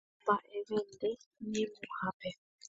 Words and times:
Omba'evende 0.29 1.09
ñemuhápe 1.51 2.29